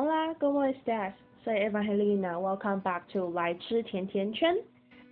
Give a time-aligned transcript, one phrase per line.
[0.00, 1.12] Hola, ¿cómo estás?
[1.44, 2.38] Soy Evangelina.
[2.38, 4.56] Welcome back to 来吃甜甜圈。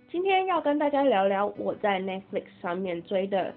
[0.09, 3.53] 今天要跟大家聊聊我在 Netflix 上面追的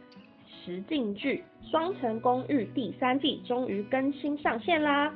[0.49, 5.15] 实境剧《双城公寓》第三季终于更新上线啦。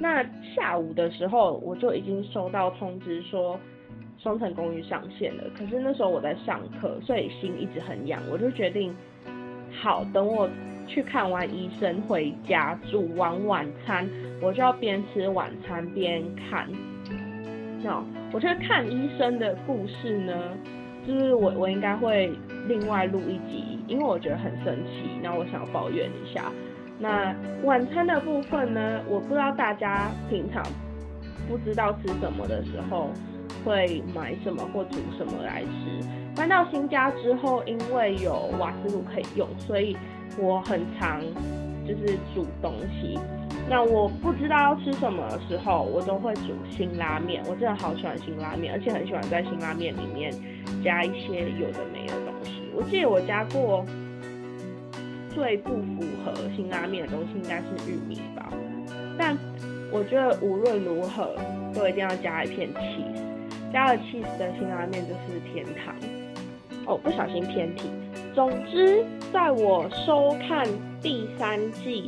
[0.00, 0.24] 那
[0.56, 3.54] 下午的时候我就已经收到通知说
[4.20, 8.92] 《双层公寓》上线了，可是那时候我在上课，所以心一直很痒，我就决定
[9.70, 10.50] 好等我
[10.88, 14.04] 去看完医生回家煮完晚餐，
[14.40, 16.68] 我就要边吃晚餐边看。
[17.82, 20.34] 那我觉得看医生的故事呢，
[21.06, 22.30] 就是我我应该会
[22.66, 26.52] 另外录一集，因为我觉得很神奇，那我想要抱怨一下。
[26.98, 30.62] 那晚餐的部分呢，我不知道大家平常
[31.48, 33.10] 不知道吃什么的时候
[33.64, 36.06] 会买什么或煮什么来吃。
[36.34, 39.96] 搬到新家之后，因为有瓦斯炉可以用，所以
[40.36, 41.20] 我很常
[41.88, 43.18] 就是煮东西。
[43.70, 47.42] 那我不知道要吃什么的时候，我都会煮辛拉面。
[47.48, 50.32] 我真的好喜欢辛拉面，而且很喜欢在辛拉面里面
[50.84, 52.62] 加一些有的没的东西。
[52.74, 53.84] 我记得我加过
[55.34, 58.52] 最不符合辛拉面的东西应该是玉米吧，
[59.18, 59.36] 但
[59.90, 61.34] 我觉得无论如何
[61.74, 65.94] 都一定要加一片 cheese，加了 cheese 的辛拉面就是天堂。
[66.86, 67.90] 哦，不小心偏题。
[68.34, 70.66] 总之，在我收看
[71.02, 72.06] 第三季。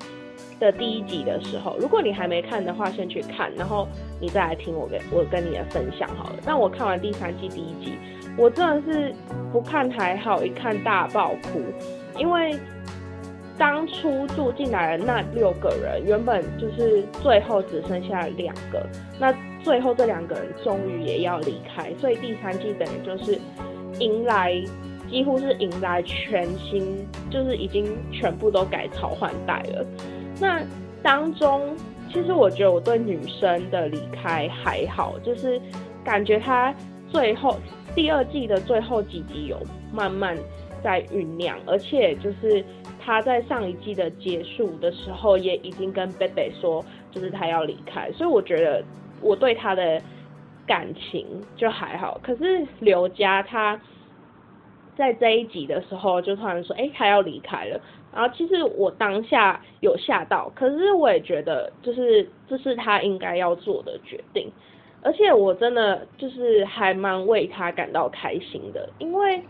[0.58, 3.88] 的第一集的时候，如果你还没看的话，先去看，然后
[4.20, 6.36] 你再来听我跟我跟你的分享好了。
[6.44, 7.94] 那我看完第三季第一集，
[8.36, 9.14] 我真的是
[9.50, 11.62] 不看还好，一看大爆哭，
[12.18, 12.54] 因为
[13.56, 18.86] 当初住进来的那六个人，原本就是最后只剩下两个，
[19.18, 23.41] 那最后这两个人终于也要离开，所以第三季等于就是
[23.98, 24.62] 迎来，
[25.11, 29.84] 几乎是迎来全新，就是已经全部都改朝换代了。
[30.41, 30.62] 那
[31.03, 31.77] 当中，
[32.12, 35.61] 其实我觉得我对女生的离开还好，就是
[36.05, 36.72] 感觉她
[37.11, 37.56] 最后
[37.94, 39.58] 第二季的最后几集有
[39.92, 40.37] 慢慢
[40.82, 42.65] 在酝酿，而且就是
[43.04, 48.82] 她在上一季的结束的时候也已经跟贝贝说，就是她要离开，所以我觉得
[49.21, 50.00] 我对她的
[50.66, 52.21] 感情就还好。
[52.22, 53.78] 可是刘佳她
[54.97, 57.81] 在这一集的时候就突然说，哎，他要离开了。
[58.12, 64.51] 然后其实我当下有吓到，可是我也觉得就是这是他应该要做的决定，
[65.01, 69.41] 而且我真的就是还蛮为他感到开心的，因为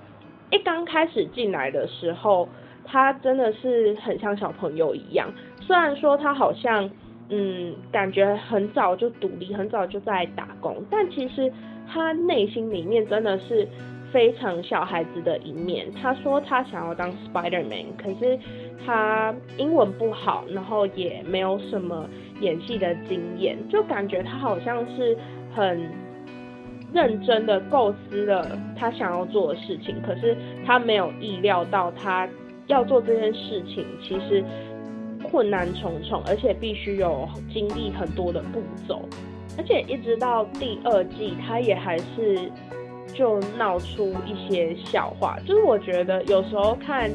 [0.50, 2.46] 一刚开始进来的时候，
[2.84, 6.88] 他真的是很像小朋友一样，虽然说他好像
[7.30, 11.50] 嗯感觉很早就独立，很早就在打工，但其实
[11.90, 13.66] 他内心里面真的是。
[14.12, 18.38] 非常小孩子的一面，他说他想要当 Spider Man，可是
[18.84, 22.08] 他英文不好，然后也没有什么
[22.40, 25.16] 演戏的经验，就感觉他好像是
[25.54, 25.88] 很
[26.92, 32.28] 认真的构思了他想要做的事情，可是他没有意料到他
[32.66, 34.44] 要做这件事情其实
[35.22, 39.08] 困难重重，而且必须有经历很多的步骤，
[39.56, 42.50] 而且一直到第二季，他也还是。
[43.14, 47.10] 就闹出一些笑话，就是我觉得有时候看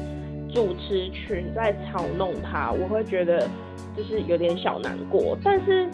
[0.52, 3.48] 主持群在嘲弄他，我会觉得
[3.96, 5.36] 就是有点小难过。
[5.42, 5.88] 但是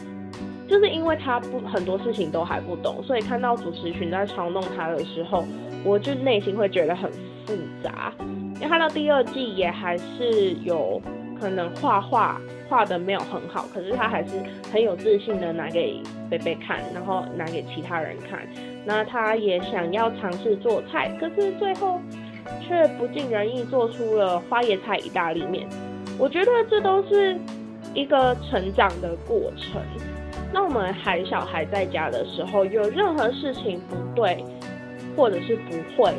[0.69, 5.45] 就是因为他不很多事情都还不懂，所以看到主持群在嘲弄他的时候，
[5.85, 7.11] 我就内心会觉得很
[7.47, 8.13] 复杂。
[8.57, 11.01] 因为看到第二季也还是有
[11.41, 14.31] 可能画画画的没有很好，可是他还是
[14.73, 16.01] 很有自信的拿给
[16.31, 18.47] 贝贝看，然后拿给其他人看。
[18.85, 22.01] 那他也想要尝试做菜，可是最后
[22.61, 25.69] 却不尽人意做出了花椰菜意大利面。
[26.19, 27.37] 我觉得这都是
[27.95, 29.81] 一个成长的过程。
[30.53, 34.45] 那我们还小孩在家的时候，有任何事情不对，
[35.17, 36.13] 或者是不会，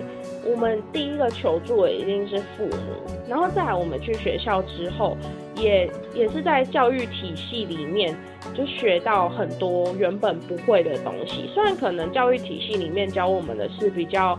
[0.45, 3.13] 我们第一个求助的一定是父母。
[3.29, 5.17] 然后再来，我们去学校之后，
[5.55, 8.15] 也也是在教育体系里面。
[8.53, 14.37] 就学到很多原本不会的东西，虽然可能教育体系里面教我们的是比较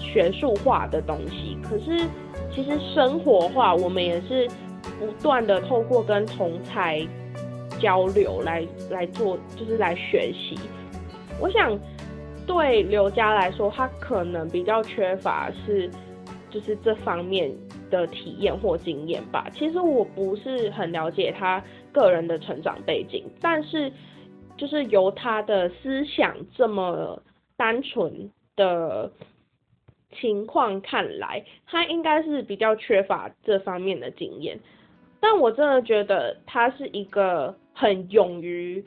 [0.00, 2.06] 学术化的东西，可是
[2.54, 4.48] 其实生活化，我们也是
[4.98, 7.04] 不断的透过跟同才
[7.80, 10.56] 交流来来做，就是来学习。
[11.40, 11.76] 我想
[12.46, 15.90] 对刘佳来说，他可能比较缺乏是
[16.50, 17.50] 就是这方面
[17.90, 19.48] 的体验或经验吧。
[19.52, 21.62] 其实我不是很了解他。
[21.94, 23.92] 个人的成长背景，但是
[24.56, 27.22] 就是由他的思想这么
[27.54, 29.12] 单纯的
[30.18, 34.58] 情况看来，他应该是比较缺乏这方面的经验。
[35.20, 38.82] 但我真的觉得他是一个很勇于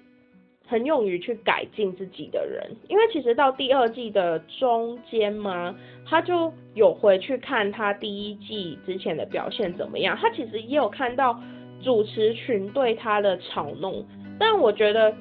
[0.68, 5.76] 很勇于去改进自己的人，因为其实到第二季的中间嘛，
[6.06, 11.40] 他就有回去看他第一季之前的表现怎么样，他其实也有看到
[11.84, 14.04] 主持群对他的嘲弄，
[14.40, 15.14] 但我觉得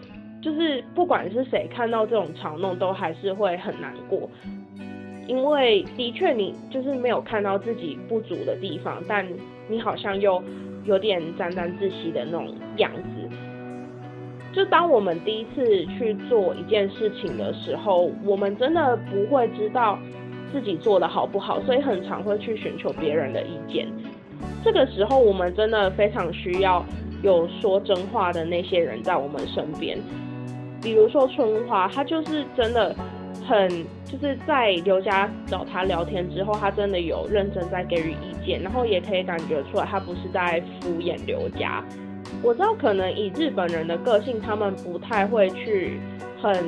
[0.42, 4.30] 就是不管是谁看到这种嘲弄，都还是会很难过，
[5.28, 9.26] 因为的确你就是没有看到自己不足的地方，但
[9.68, 10.42] 你好像又
[10.84, 13.28] 有点沾沾自喜的那种样子。
[14.54, 19.98] 就当我们第一次去做一件事情的时候，我们真的不会知道
[20.52, 23.88] 自己做的好不好，所以很常会去寻求别人的意见。
[24.62, 26.84] 这个时候，我们真的非常需要
[27.22, 29.98] 有说真话的那些人在我们身边。
[30.80, 32.94] 比如说春花，她就是真的
[33.44, 33.68] 很
[34.04, 41.82] 就是在刘家找他聊天之后，他真的有认真在给予意见，然后也可以感觉出来，他不是在敷衍刘家。
[42.44, 45.98] 我知道，可能以日本人的个性，他们不太会去
[46.42, 46.62] 很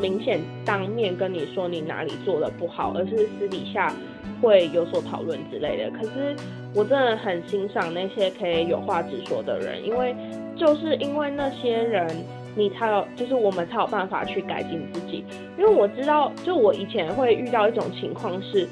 [0.00, 3.94] 明显当面跟你说你哪里做的不好，而是私底下
[4.42, 5.88] 会有所讨论之类的。
[5.92, 6.34] 可是
[6.74, 10.12] 我真的很欣赏那些可以有话直说的人，因为
[10.56, 12.04] 就是因为那些人，
[12.56, 15.24] 你才有，就是我们才有办法去改进自己。
[15.56, 18.68] 因为我知道，就我以前会遇到一种情况是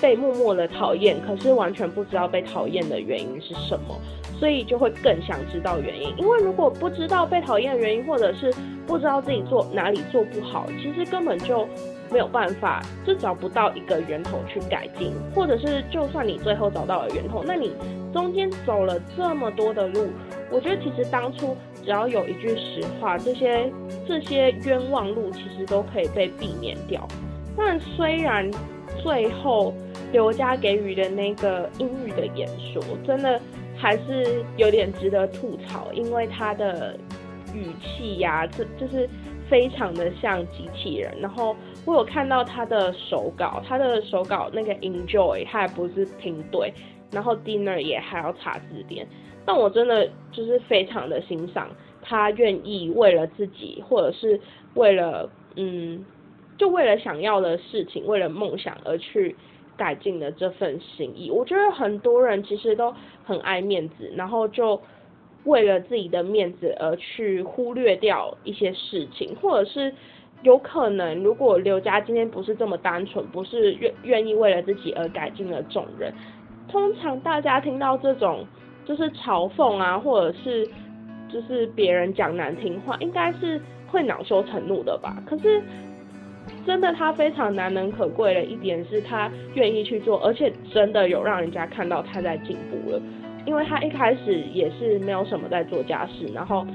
[0.00, 3.98] 被默默的讨厌，可是完全不知道被讨厌的原因是什么。
[4.38, 8.52] 所以就会更想知道原因，因为如果不知道被讨厌的原因，或者是
[8.86, 11.66] 不知道自己做哪里做不好，其实根本就
[12.10, 17.72] 没有办法，就找不到一个源头去改进，或者是就算你最后找到了源头，那你
[18.12, 20.08] 中间走了这么多的路，
[20.50, 23.72] 我觉得其实当初只要有一句实话，这些
[24.06, 27.08] 这些冤枉路其实都可以被避免掉。
[27.56, 28.50] 但虽然
[29.02, 29.72] 最后
[30.12, 33.40] 刘家给予的那个英语的演说，真的。
[33.78, 36.98] 还是有点值得吐槽，因为他的
[37.52, 39.06] 语气呀，这就是
[39.50, 41.14] 非常的像机器人。
[41.20, 41.54] 然后
[41.84, 46.72] 我有看到他的手稿，他的手稿那个 enjoy 他还不是拼对，
[47.12, 49.06] 然后 dinner 也还要查字典。
[49.44, 51.68] 但我真的就是非常的欣赏
[52.00, 54.40] 他愿意为了自己，或者是
[54.72, 56.02] 为了嗯，
[56.56, 59.36] 就为了想要的事情，为了梦想而去。
[59.76, 62.94] 改进的这份心意，我觉得很多人其实都
[63.24, 64.80] 很爱面子，然后就
[65.44, 69.92] 为了自己的面子而去忽略掉一些事情，或者是
[70.42, 76.12] 有可能，如果刘家今天不是这么单纯，不是愿愿意为了自己而改进了众人，
[76.68, 78.46] 通常大家听到这种
[78.84, 80.68] 就是嘲讽啊，或者是
[81.28, 85.22] 就是别人讲难听话，应该是会恼羞成怒的吧？
[85.26, 85.62] 可是。
[86.66, 93.00] 真的，他非常难能可贵的一点是他愿意去做，而且真的有让人家看到他在进步了。
[93.46, 96.66] 因为他一开始也是没有什么在做家事，然后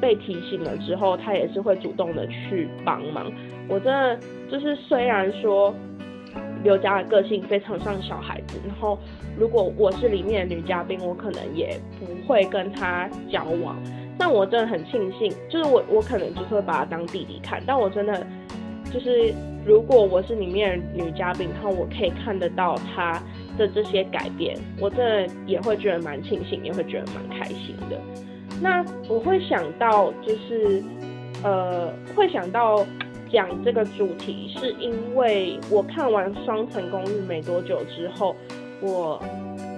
[0.00, 3.30] 被提醒了之后，他也是会主动的去帮忙。
[3.68, 4.16] 我真的
[4.48, 5.74] 就是虽然说
[6.62, 8.96] 刘家的个性非常像小孩子，然后
[9.36, 13.76] 如果我是里面的女嘉宾，我可能也不会跟他交往。
[14.16, 18.24] 但我真的很庆幸，就是我我可能就是会把他当弟弟看，但我真的。
[18.92, 19.32] 就是
[19.64, 23.22] 如果我是里面女嘉宾，然后我可以看得到她
[23.56, 27.98] 的这些改变，我真的也会觉得蛮庆幸，也会觉得蛮开心的。
[28.60, 30.82] 那我会想到，就是
[31.42, 32.84] 呃，会想到
[33.32, 38.36] 讲这个主题，是因为我看完《双层公寓》没多久之后，
[38.80, 39.20] 我。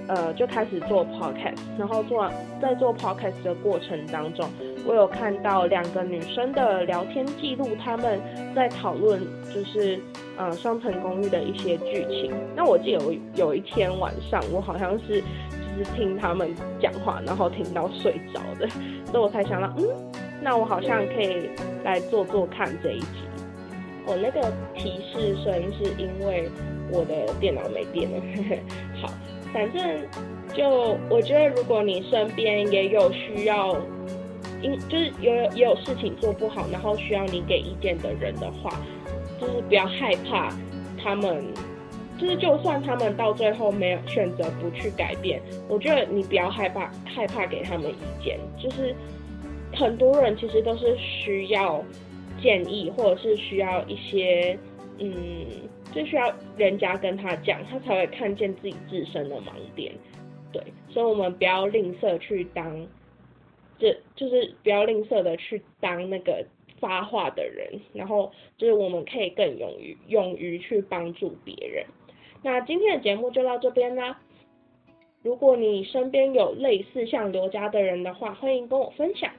[0.07, 2.31] 呃，就开始做 podcast，然后做
[2.61, 4.47] 在做 podcast 的过程当中，
[4.87, 8.21] 我有看到两个女生的聊天记录，他们
[8.55, 9.21] 在讨论
[9.53, 9.99] 就是
[10.37, 12.33] 呃双层公寓的一些剧情。
[12.55, 18.69] 那我记得有有一天晚上，我好像是就是听他们讲话，然后听到睡着的，
[19.11, 19.89] 所以我才想到，嗯，
[20.43, 21.49] 那我好像可以
[21.83, 23.07] 来做做看这一集。
[24.07, 26.47] 我那个提示声是因为
[26.91, 28.23] 我的电脑没电了，
[29.01, 29.09] 好。
[29.51, 29.83] 反正
[30.53, 33.73] 就我觉得，如果你身边也有需要，
[34.65, 38.71] 因就是有也有事情做不好，然后需要你给意见的人的话，
[39.41, 40.51] 就是不要害怕
[40.97, 41.45] 他们，
[42.19, 48.95] 就是就算他们到最后没有选择不去改变，我觉得你不要害怕害怕给他们意见，就是
[49.75, 51.85] 很多人其实都是需要
[52.41, 54.59] 建议，或者是需要一些
[54.99, 55.13] 嗯。
[55.95, 59.93] 就需要人家跟他讲，他才会看见自己自身的盲点，
[60.51, 62.85] 对，所以我们不要吝啬去当，
[63.79, 66.45] 这就是不要吝啬的去当那个
[66.79, 71.85] 发话的人然后就是我们可以更勇于勇于去帮助别人。
[72.43, 74.19] 那今天的节目就到这边啦。
[75.23, 79.31] 如果你身边有类似像刘家的人的话欢迎跟我分享。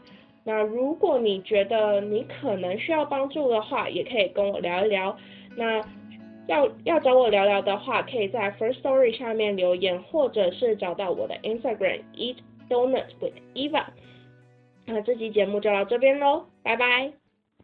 [0.44, 5.16] 那如果你觉得你可能需要帮助的话也可以跟我聊一聊。
[5.56, 5.82] 那
[6.48, 12.38] 要要找我聊聊的话可以在 first story 下面留言或者是找到我的 instagram eat
[12.70, 13.86] donuts with eva
[14.86, 17.25] 那这期节目就到这边喽拜拜。